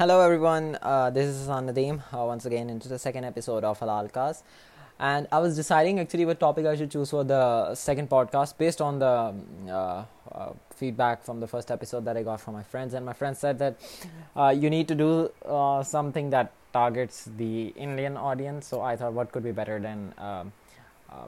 [0.00, 3.78] Hello everyone, uh, this is Hassan Nadeem uh, once again into the second episode of
[3.80, 4.42] Halalcast,
[4.98, 8.80] and I was deciding actually what topic I should choose for the second podcast based
[8.80, 12.94] on the um, uh, feedback from the first episode that I got from my friends,
[12.94, 13.74] and my friends said that
[14.56, 15.30] you need to do
[15.82, 18.66] something that targets the Indian audience.
[18.66, 20.50] So I thought what could be better than um,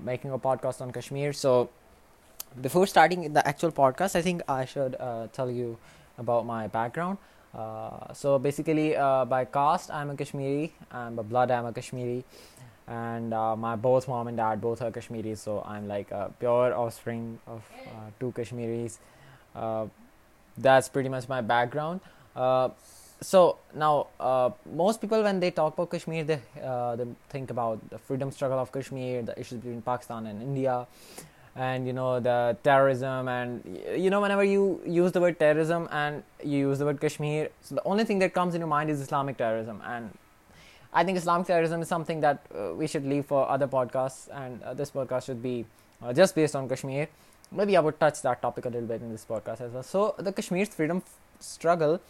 [0.01, 1.35] making a podcast on Kashmir.
[1.35, 1.69] So
[2.63, 4.97] before starting the actual podcast, I think I should
[5.35, 5.77] tell you
[6.17, 7.19] about my background.
[7.55, 12.25] Uh, so basically, uh, by caste, I'm a Kashmiri, and by blood, I'm a Kashmiri,
[12.87, 16.75] and uh, my both mom and dad both are Kashmiris, so I'm like a pure
[16.75, 17.63] offspring of
[18.19, 18.99] two Kashmiris.
[20.57, 22.01] That's pretty much my background.
[23.21, 24.09] So now,
[24.75, 26.41] most people, when they talk about Kashmir, they
[27.29, 30.87] think about the freedom struggle of Kashmir, the issues between Pakistan and India,
[31.55, 37.01] and the terrorism, and whenever you use the word terrorism and you use the word
[37.01, 39.83] Kashmir, so the only thing that comes in your mind is Islamic terrorism.
[39.85, 40.17] And
[40.95, 44.63] I think Islamic terrorism is something that uh, we should leave for other podcasts, and
[44.63, 45.67] uh, this podcast should be
[46.03, 47.09] uh, just based on Kashmir.
[47.51, 49.83] Maybe I would touch that topic a little bit in this podcast as well.
[49.83, 51.03] So the Kashmir's freedom
[51.39, 52.01] struggle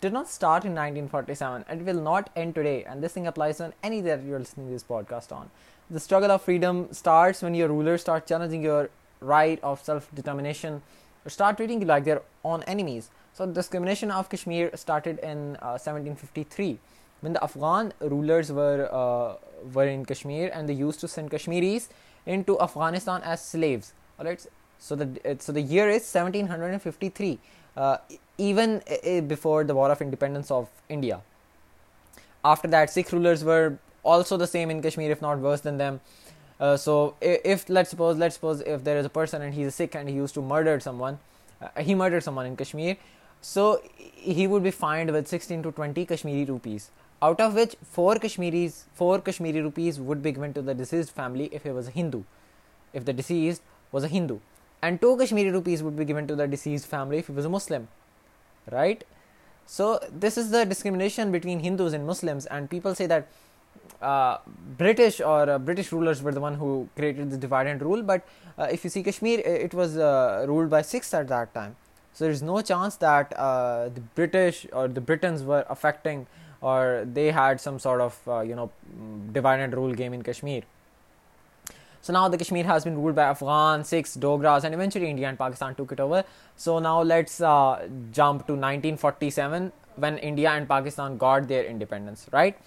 [0.00, 3.60] did not start in 1947, and it will not end today, and this thing applies
[3.60, 5.52] on any that you're listening to this podcast on.
[5.90, 8.88] The struggle of freedom starts when your rulers start challenging your
[9.20, 10.80] right of self-determination
[11.24, 13.10] or start treating you like their own enemies.
[13.34, 16.76] So discrimination of Kashmir started in 1753 uh,
[17.20, 19.36] when the Afghan rulers uh,
[19.72, 21.88] were in Kashmir, and they used to send Kashmiris
[22.26, 23.92] into Afghanistan as slaves.
[24.18, 24.44] All right.
[24.44, 25.04] Uh,
[25.38, 27.38] so the year is 1753,
[28.38, 28.82] even
[29.28, 31.20] before the War of Independence of India.
[32.44, 36.00] After that, Sikh rulers were also the same in Kashmir, if not worse than them.
[36.60, 40.14] Uh, so if let's suppose if there is a person and he's sick and he
[40.14, 41.18] used to murder someone,
[41.60, 42.96] uh, he murdered someone in Kashmir,
[43.40, 48.18] so he would be fined with 16 to 20 Kashmiri rupees, out of which 4
[48.18, 52.22] Kashmiri rupees would be given to the deceased family if he was a Hindu,
[52.92, 54.38] if the deceased was a Hindu,
[54.80, 57.48] and 2 Kashmiri rupees would be given to the deceased family if he was a
[57.48, 57.88] Muslim,
[58.70, 59.04] right?
[59.66, 63.26] So this is the discrimination between Hindus and Muslims, and people say that
[64.78, 68.22] British or British rulers were the one who created this divide and rule, but
[68.58, 71.76] uh, if you see Kashmir, it was uh, ruled by Sikhs at that time.
[72.14, 76.26] So there is no chance that uh, the British or the Britons were affecting,
[76.60, 78.20] or they had some sort of
[79.32, 80.62] divide and rule game in Kashmir.
[82.00, 85.38] So now the Kashmir has been ruled by Afghan, Sikhs, Dogras, and eventually India and
[85.38, 86.24] Pakistan took it over.
[86.56, 92.62] So now let's jump to 1947, when India and Pakistan got their independence, right?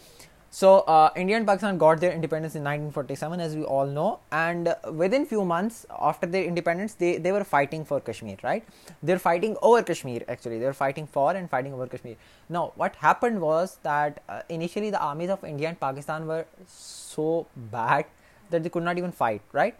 [0.57, 4.73] So uh, India and Pakistan got their independence in 1947, as we all know, and
[4.89, 8.63] within few months after their independence, they were fighting for Kashmir, right?
[9.03, 10.59] They're fighting over Kashmir, actually.
[10.59, 12.15] They were fighting for and fighting over Kashmir.
[12.47, 16.45] Now, what happened was that uh, initially the armies of India and Pakistan were
[16.77, 18.05] so bad
[18.49, 19.75] that they could not even fight, right?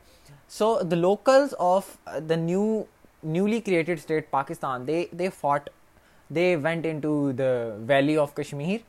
[0.50, 4.86] So the locals of uh, the newly created state Pakistan,
[5.24, 5.70] they fought.
[6.30, 7.52] They went into the
[7.94, 8.86] valley of Kashmir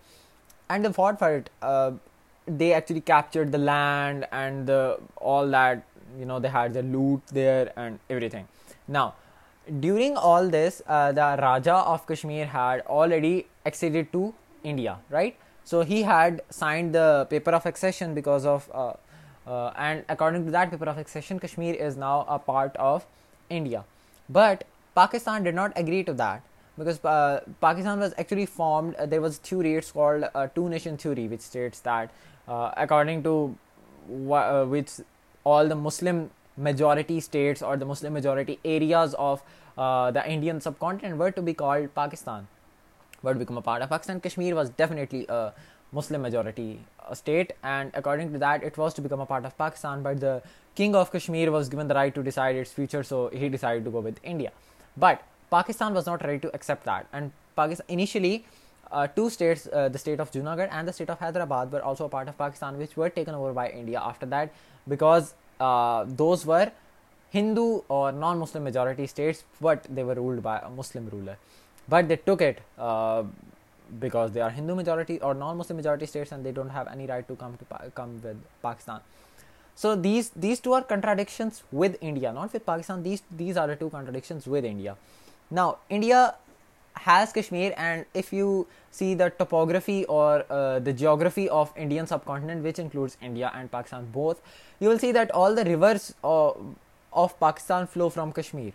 [0.68, 1.50] and they fought for it.
[1.62, 1.92] Uh,
[2.46, 4.70] they actually captured the land and
[5.16, 5.82] all that.
[6.18, 8.48] They had the loot there and everything.
[8.88, 9.14] Now,
[9.80, 15.36] during all this, uh, the Raja of Kashmir had already acceded to India, right?
[15.64, 18.16] So he had signed the paper of accession
[19.48, 23.06] uh, and according to that paper of accession, Kashmir is now a part of
[23.48, 23.84] India.
[24.28, 24.64] But
[24.96, 26.42] Pakistan did not agree to that
[26.78, 31.26] because uh, Pakistan was actually formed, uh, there was theory, it's called uh, two-nation theory,
[31.26, 32.10] which states that
[32.48, 33.56] according to
[34.08, 34.92] which
[35.44, 39.42] all the Muslim majority states or the Muslim majority areas of
[39.76, 42.46] the Indian subcontinent were to be called Pakistan,
[43.22, 44.20] were to become a part of Pakistan.
[44.20, 45.52] Kashmir was definitely a
[45.92, 46.80] Muslim majority
[47.14, 50.42] state, and according to that it was to become a part of Pakistan, but the
[50.74, 53.90] king of Kashmir was given the right to decide its future, so he decided to
[53.90, 54.52] go with India.
[54.94, 58.44] But Pakistan was not ready to accept that, and Pakistan initially
[58.90, 62.04] uh, two states, uh, the state of Junagadh and the state of Hyderabad, were also
[62.04, 64.52] a part of Pakistan, which were taken over by India after that,
[64.88, 66.70] because uh, those were
[67.30, 71.36] Hindu or non-Muslim majority states, but they were ruled by a Muslim ruler.
[71.88, 72.60] But they took it
[74.00, 77.26] because they are Hindu majority or non-Muslim majority states, and they don't have any right
[77.26, 79.00] to come with Pakistan.
[79.74, 83.02] So these two are contradictions with India, not with Pakistan.
[83.02, 84.96] These are the two contradictions with India.
[85.48, 86.34] Now, India
[86.94, 92.64] has Kashmir, and if you see the topography or uh, the geography of Indian subcontinent,
[92.64, 94.42] which includes India and Pakistan both,
[94.80, 96.50] you will see that all the rivers uh,
[97.12, 98.72] of Pakistan flow from Kashmir,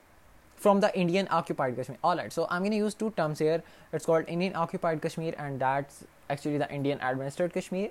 [0.56, 1.97] from the Indian occupied Kashmir.
[2.06, 3.62] Alright, so I'm going to use two terms here.
[3.91, 7.89] It's called Indian occupied Kashmir, and that's actually the Indian administered Kashmir.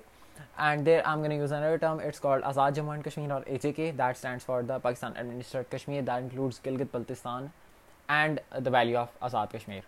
[0.57, 1.99] And there I'm going to use another term.
[1.99, 3.95] It's called Azad Jammu and Kashmir, or AJK.
[3.95, 6.01] That stands for the Pakistan administered Kashmir.
[6.01, 7.49] That includes Gilgit Baltistan
[8.19, 9.83] and the valley of Azad Kashmir.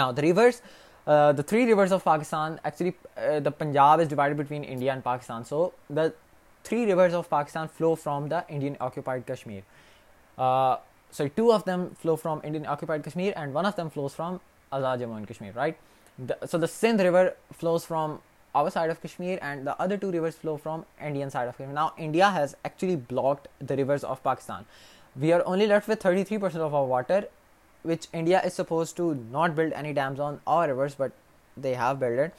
[0.00, 4.40] Now the rivers, uh, the three rivers of Pakistan, actually uh, the Punjab is divided
[4.42, 5.48] between India and Pakistan.
[5.52, 5.62] So
[5.98, 6.06] the
[6.68, 9.66] three rivers of Pakistan flow from the Indian occupied Kashmir.
[10.46, 10.76] Uh,
[11.18, 14.40] so two of them flow from Indian occupied Kashmir and one of them flows from
[14.78, 15.84] Azad Jammu and Kashmir, right?
[16.54, 17.24] So the Sindh River
[17.60, 18.18] flows from
[18.60, 21.74] our side of Kashmir and the other two rivers flow from Indian side of Kashmir.
[21.80, 24.72] Now India has actually blocked the rivers of Pakistan
[25.20, 27.26] we are only left with 33% of our water,
[27.82, 31.12] which India is supposed to not build any dams on or rivers, but
[31.56, 32.34] they have built it.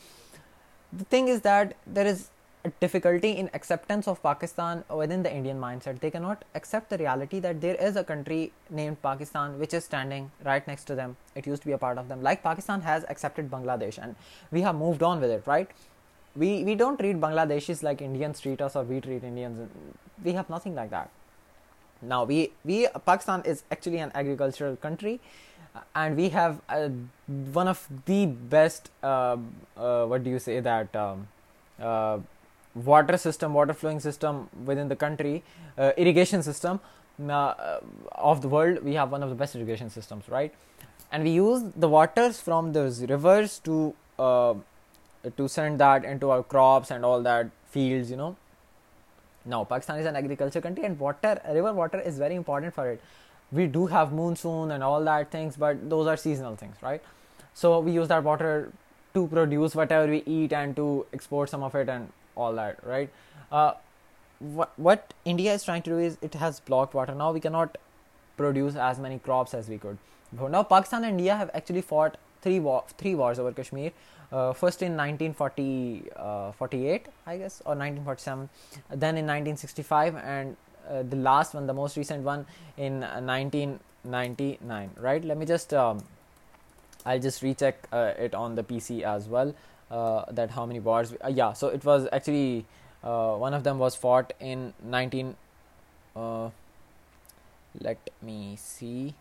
[0.94, 2.30] The thing is that there is
[2.66, 6.00] a difficulty in acceptance of Pakistan within the Indian mindset.
[6.00, 10.32] They cannot accept the reality that there is a country named Pakistan which is standing
[10.46, 11.16] right next to them.
[11.36, 12.22] It used to be a part of them.
[12.22, 14.16] Like Pakistan has accepted Bangladesh and
[14.52, 15.70] we have moved on with it, right?
[16.36, 19.68] We don't treat Bangladeshis like Indians treat us, or we treat Indians.
[20.24, 21.08] We have nothing like that.
[22.02, 25.20] Now Pakistan is actually an agricultural country,
[25.76, 26.90] uh, and we have uh,
[27.52, 29.38] one of the best uh,
[29.78, 31.18] um,
[32.76, 35.44] water system, water flowing system within the country,
[35.98, 36.80] irrigation system
[37.28, 38.84] of the world.
[38.84, 40.54] We have one of the best irrigation systems, right?
[41.12, 47.04] And we use the waters from those rivers to send that into our crops and
[47.04, 48.36] all that, fields,
[49.50, 53.02] now, Pakistan is an agriculture country, and water, river water is very important for it.
[53.52, 57.02] We do have monsoon and all that things, but those are seasonal things, right?
[57.56, 58.72] So we use that water
[59.16, 63.10] to produce whatever we eat and to export some of it and all that, right?
[63.52, 63.72] Uh,
[64.90, 67.16] what India is trying to do is it has blocked water.
[67.16, 67.80] Now we cannot
[68.38, 69.98] produce as many crops as we could.
[70.52, 73.92] Now Pakistan and India have actually fought three wars over Kashmir.
[74.32, 78.50] Uh, first in 1948, uh, I guess, or 1947,
[78.92, 80.56] then in 1965, and
[80.88, 82.46] uh, the last one, the most recent one,
[82.78, 85.26] in 1999, right?
[85.26, 86.04] Let me just um,
[87.06, 89.56] I'll just recheck it on the PC as well,
[89.90, 92.66] that how many wars yeah, so it was actually
[93.02, 94.74] one of them was fought in
[97.82, 99.16] let me see,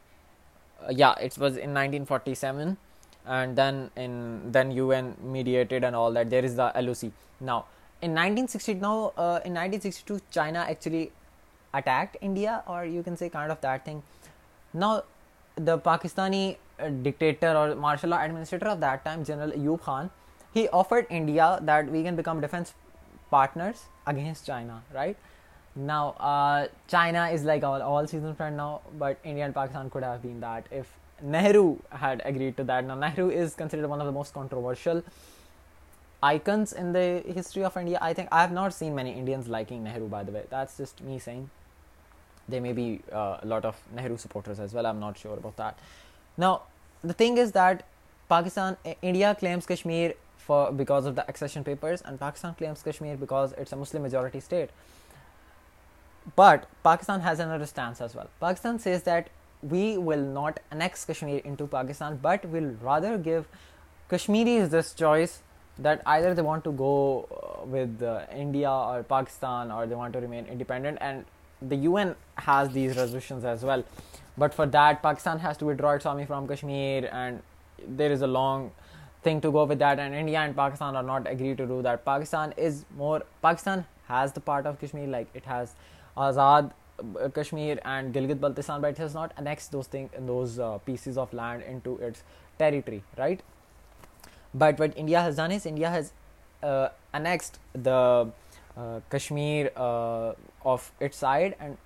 [0.91, 2.77] yeah, it was in 1947,
[3.37, 5.71] and then then U N mediated
[6.31, 7.09] there is Dasi
[10.67, 11.07] actually
[11.73, 14.01] attack India اورن second of that thing
[14.75, 14.99] now
[15.67, 16.53] the Pakistani
[17.03, 20.07] dictator or martial are administrator of that time general Ayub Khan
[20.57, 22.73] he offered India that we can become defence
[23.31, 26.11] partners against China right now
[26.91, 27.65] China is like
[28.55, 29.47] now but India
[31.23, 32.65] most
[34.35, 34.87] کنٹروس
[36.77, 36.99] in the
[37.39, 38.13] history of India
[47.17, 47.83] thing is that
[48.29, 48.75] Pakistan
[50.47, 53.55] for because of داسن papers and Pakistan claims Kashmir because
[54.01, 54.71] majority state
[56.39, 59.29] but Pakistan has an other stance Pakistan says that
[59.63, 63.49] We will not annex Kashmir into Pakistan, but will rather give
[64.09, 65.43] Kashmiris this choice
[65.79, 66.95] that either they want to go
[67.29, 70.99] uh, with uh, India or Pakistan, or they want to remain independent.
[71.01, 71.25] And
[71.61, 73.85] the UN has these resolutions as well.
[74.37, 77.43] But for that, Pakistan has to withdraw its army from Kashmir, and
[77.85, 78.71] there is a long
[79.25, 79.99] thing to go with that.
[79.99, 82.05] And India and Pakistan are not agreed to do that.
[82.05, 82.55] Pakistan
[84.07, 85.75] has the part of Kashmir, like it has
[86.17, 86.71] Azad
[87.35, 92.23] Kashmir and Gilgit-Baltistan, but it has not annexed those uh, pieces of land into its
[92.59, 93.41] territory, right?
[94.55, 96.13] But what India has done is India has
[96.63, 98.31] uh, annexed the
[98.77, 101.77] uh, Kashmir of its side, and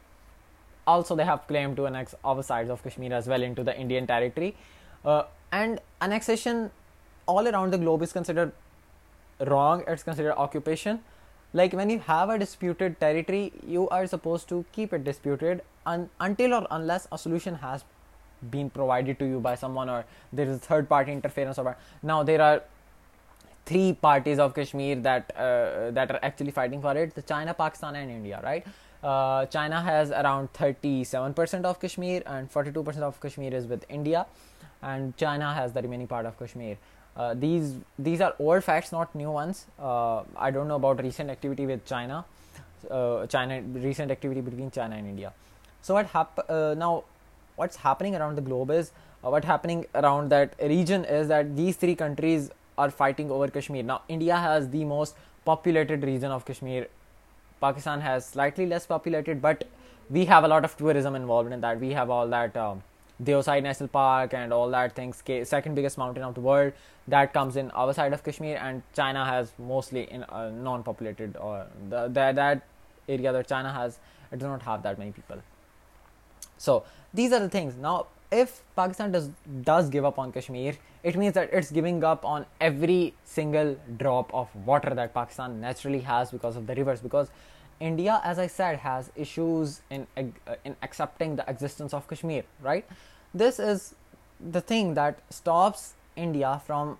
[0.86, 4.06] also they have claimed to annex other sides of Kashmir as well into the Indian
[4.06, 4.56] territory.
[5.04, 6.70] And annexation
[7.26, 8.52] all around the globe is considered
[9.40, 11.00] wrong, it's considered occupation.
[11.52, 16.54] Like when you have a disputed territory, you are supposed to keep it disputed until
[16.54, 17.84] or unless a solution has
[18.50, 21.58] been provided to you by someone, or there is a third party interference.
[21.58, 22.62] Or now there are
[23.66, 28.10] three parties of Kashmir uh, that are actually fighting for it: the China, Pakistan and
[28.10, 28.66] India, right?
[29.02, 34.26] Uh, China has around 37% of Kashmir and 42% of Kashmir is with India,
[34.80, 36.82] and China has the remaining part of Kashmir.
[37.14, 39.66] Uh, these are old facts, not new ones.
[39.78, 42.24] Uh, I don't know about recent activity with China.
[42.90, 43.26] Uh,
[43.74, 45.32] recent activity between China and India.
[45.82, 46.00] So
[46.78, 47.04] now
[47.56, 51.94] what's happening around the globe is, what's happening around that region is that these three
[51.94, 53.82] countries are fighting over Kashmir.
[53.82, 56.88] Now India has the most populated region of Kashmir.
[57.60, 59.68] Pakistan has slightly less populated, but
[60.10, 61.78] we have a lot of tourism involved in that.
[61.80, 62.80] We have all that um,
[63.20, 66.72] Deosai National Park and all that things, second biggest mountain of the world,
[67.08, 71.66] that comes in our side of Kashmir, and China has mostly in uh, non-populated, or
[71.92, 72.62] uh, that
[73.08, 73.98] area that China has,
[74.30, 75.36] it does not have that many people.
[76.58, 77.76] So these are the things.
[77.76, 82.46] Now, if Pakistan does give up on Kashmir, it means that it's giving up on
[82.60, 87.30] every single drop of water that Pakistan naturally has because of the rivers, because
[87.82, 90.22] India, as I said, has issues uh,
[90.64, 92.86] in accepting the existence of Kashmir, right?
[93.34, 93.94] This is
[94.58, 96.98] the thing that stops India from,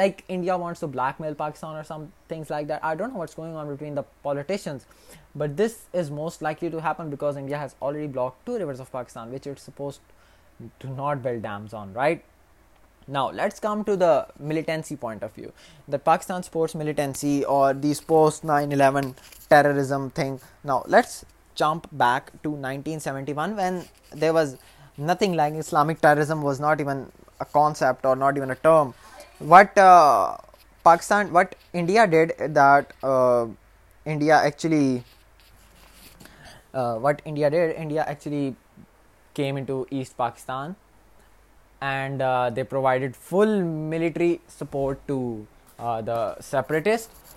[0.00, 2.84] like, India wants to blackmail Pakistan or some things like that.
[2.84, 4.86] I don't know what's going on between the politicians,
[5.34, 8.92] but this is most likely to happen because India has already blocked two rivers of
[8.92, 12.24] Pakistan, which it's supposed to not build dams on, right?
[13.08, 15.52] Now let's come to the militancy point of view.
[15.88, 19.14] The Pakistan sports militancy or these post 9/11
[19.52, 20.40] terrorism thing.
[20.62, 23.84] Now let's jump back to 1971 when
[24.24, 24.58] there was
[25.10, 27.06] nothing like Islamic terrorism, was not even
[27.40, 28.92] a concept or not even a term.
[29.38, 30.36] What uh,
[31.72, 33.48] India did that uh, uh,
[34.04, 34.36] India
[38.12, 38.56] actually
[39.36, 40.76] came into East Pakistan
[41.80, 45.46] and uh, they provided full military support to
[45.78, 47.34] uh, the separatists,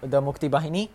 [0.00, 0.88] the Mukti Bahini,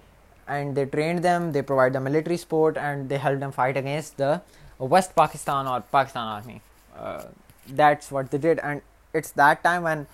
[0.48, 4.18] and they trained them, they provided the military support, and they helped them fight against
[4.18, 4.42] the
[4.78, 6.62] West Pakistan or Pakistan Army.
[6.98, 7.24] Uh,
[7.70, 8.82] that's what they did, and
[9.13, 10.08] it's that time when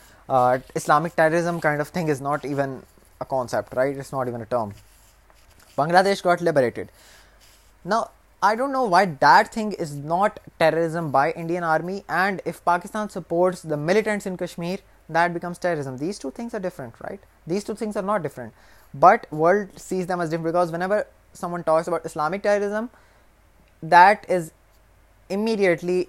[0.75, 2.83] Islamic terrorism kind of thing is not even
[3.19, 3.97] a concept, right?
[3.97, 4.73] It's not even a term.
[5.75, 6.91] Bangladesh got liberated.
[7.83, 8.07] Now,
[8.41, 13.09] I don't know why that thing is not terrorism by Indian army, and if Pakistan
[13.09, 14.77] supports the militants in Kashmir,
[15.09, 15.97] that becomes terrorism.
[15.97, 17.19] These two things are different, right?
[17.45, 18.53] These two things are not different,
[18.93, 22.89] but world sees them as different because whenever someone talks about Islamic terrorism,
[23.83, 24.51] that is
[25.29, 26.07] immediately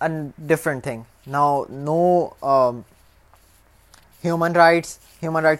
[0.00, 0.08] a
[0.54, 1.06] different thing.
[1.26, 2.84] Now, no um,
[4.20, 4.98] human rights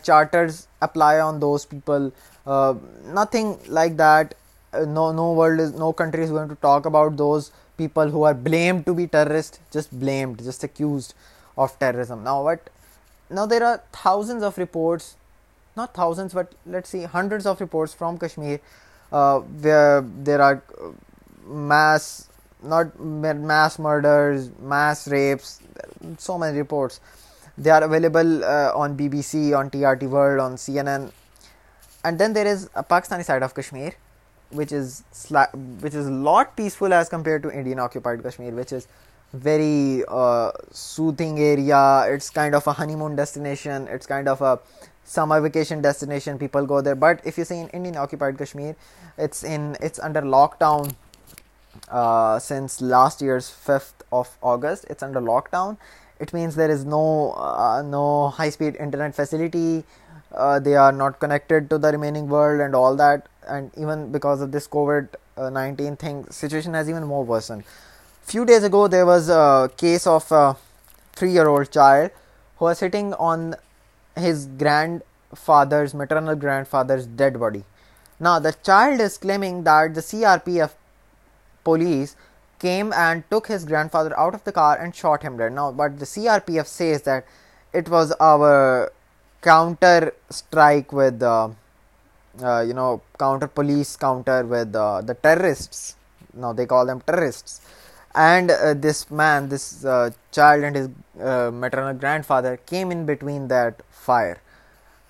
[0.02, 2.12] charters apply on those people.
[2.46, 2.74] Uh,
[3.04, 4.30] nothing like that
[4.80, 9.58] no country is going to talk about those people who are blamed to be terrorists,
[9.70, 11.14] just accused
[11.56, 12.24] of terrorism.
[12.24, 15.16] Now there are thousands of reports,
[15.76, 18.60] not thousands, but let's see, hundreds of reports from Kashmir
[19.10, 22.28] uh, where there are uh, mass
[22.62, 25.60] murders, mass rapes,
[26.18, 27.00] so many reports.
[27.58, 31.12] They are available uh, on BBC, on TRT World, on CNN.
[32.04, 33.92] And then there is a Pakistani side of Kashmir
[34.52, 38.86] which is a lot peaceful as compared to Indian occupied Kashmir, which is
[39.32, 42.06] very uh, soothing area.
[42.08, 43.88] It's kind of a honeymoon destination.
[43.88, 44.60] It's kind of a
[45.04, 46.38] summer vacation destination.
[46.38, 46.94] People go there.
[46.94, 48.76] But if you see in Indian occupied Kashmir,
[49.18, 50.94] it's under lockdown
[51.88, 54.86] uh, since last year's 5th of August.
[54.90, 55.78] It's under lockdown.
[56.20, 59.84] It means there is no uh, high speed internet facility.
[60.30, 64.52] They are not connected to the remaining world and all that and even because of
[64.52, 67.64] this COVID-19 uh, thing, situation has even more worsened.
[68.22, 70.56] Few days ago, there was a case of a
[71.16, 72.10] 3-year-old child
[72.58, 73.54] who was sitting on
[74.16, 77.64] his maternal grandfather's dead body.
[78.20, 80.70] Now, the child is claiming that the CRPF
[81.64, 82.14] police
[82.60, 85.52] came and took his grandfather out of the car and shot him dead.
[85.52, 87.26] Now, but the CRPF says that
[87.72, 88.92] it was our
[89.40, 91.48] counter strike with uh,
[92.40, 92.64] uh,
[93.18, 95.96] counter with uh, the terrorists.
[96.32, 97.60] Now they call them terrorists.
[98.14, 104.40] And uh, this child and his maternal grandfather came in between that fire,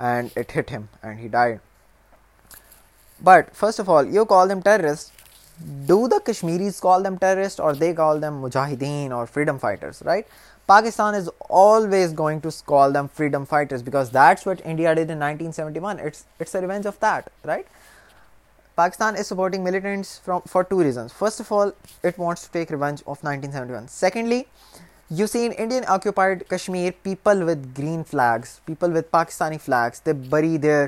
[0.01, 1.61] and it hit him and he died.
[3.21, 5.11] But first of all, you call them terrorists,
[5.87, 10.27] do the Kashmiris call them terrorist or they call them mujahideen or freedom fighters right
[10.67, 17.01] Pakistan is always going to call them freedom fighters what India in nineteen seventy of
[17.03, 17.67] that right
[18.75, 21.71] Pakistan is supporting militants from for two reasons first of all
[22.05, 24.43] it wants to take revenge of nineteen seventy one secondly
[25.19, 30.57] you seen Indian occupied Kashmir people with green flags people with Pakistani flags they bury
[30.59, 30.85] their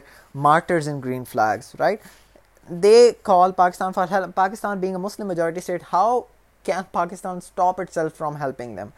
[0.48, 2.06] martyrs in green flags right
[2.70, 4.34] They call Pakistan for help.
[4.34, 6.26] Pakistan being a Muslim majority state, how
[6.64, 8.92] can Pakistan stop itself from helping them?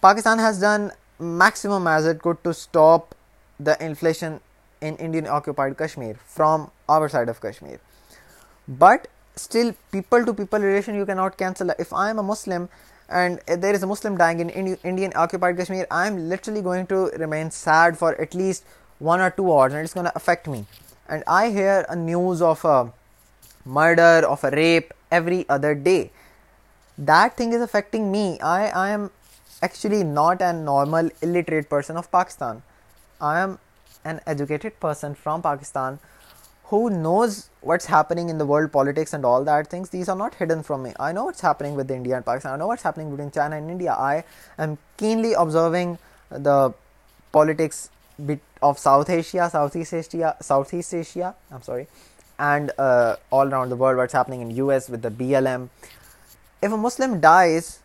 [0.00, 3.14] Pakistan has done maximum as it could to stop
[3.58, 4.40] the inflation
[4.80, 7.80] in Indian occupied Kashmir from our side of Kashmir.
[8.68, 11.70] But still, people to people relation you cannot cancel.
[11.78, 12.68] If I am a Muslim
[13.08, 17.06] and there is a Muslim dying in Indian occupied Kashmir, I am literally going to
[17.16, 18.64] remain sad for at least
[19.00, 20.66] 1 or 2 hours, and it's going to affect me
[21.12, 22.92] and I hear a news of a
[23.64, 26.10] murder, of a rape every other day.
[26.96, 28.40] That thing is affecting me.
[28.40, 29.10] I am
[29.60, 32.62] actually not a normal illiterate person of Pakistan.
[33.20, 33.58] I am
[34.04, 36.00] an educated person from Pakistan
[36.70, 39.90] who knows what's happening in the world politics and all that things.
[39.90, 40.92] These are not hidden from me.
[40.98, 42.52] I know what's happening with India and Pakistan.
[42.54, 43.92] I know what's happening between China and India.
[43.92, 44.24] I
[44.58, 45.98] am keenly observing
[46.30, 46.72] the
[47.32, 47.90] politics
[48.62, 51.86] of South Asia, Southeast Asia, I'm sorry,
[52.38, 55.68] and uh, all around the world, what's happening in US with the BLM.
[56.62, 57.80] If a Muslim dies,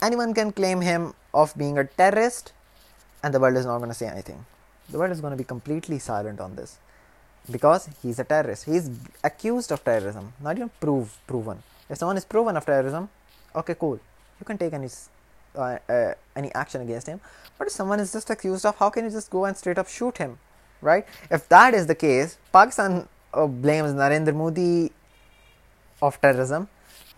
[0.00, 2.52] anyone can claim him of being a terrorist,
[3.22, 4.46] and the world is not going to say anything.
[4.88, 6.78] The world is going to be completely silent on this,
[7.50, 8.64] because he's a terrorist.
[8.64, 8.88] He's
[9.24, 11.62] accused of terrorism, not even proven.
[11.90, 13.08] If someone is proven of terrorism,
[13.54, 14.00] okay, cool,
[14.40, 14.96] you can take any
[15.56, 16.46] case
[22.52, 22.90] Pakistan
[23.60, 24.88] blames Narendra Modi
[26.00, 26.62] of terrorism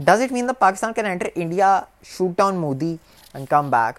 [0.05, 1.81] does it mean the Pakistan can enter India
[2.17, 2.97] shoot down Modi
[3.35, 3.99] and come back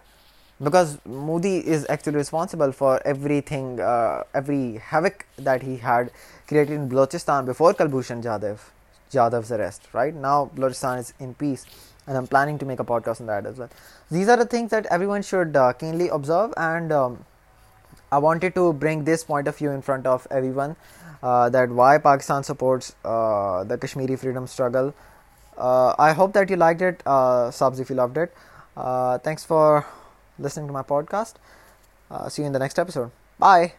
[0.63, 2.99] because Modi is actually responsible for
[3.51, 6.07] everything every havoc that had
[6.49, 8.53] created in Balochistan before Kulbhushan Jadhav
[9.13, 11.59] Jadhav arrest right now Balochistan is in peace
[12.09, 13.69] And I'm planning to make a podcast on that as well.
[14.09, 16.55] These are the things that everyone should uh, keenly observe.
[16.57, 17.23] And um,
[18.11, 20.75] I wanted to bring this point of view in front of everyone,
[21.21, 24.95] uh, that why Pakistan supports uh, the Kashmiri freedom struggle.
[25.55, 28.35] I hope that you liked it, subs if you loved it.
[28.75, 29.85] Thanks for
[30.39, 31.35] listening to my podcast.
[32.29, 33.11] See you in the next episode.
[33.37, 33.73] Bye.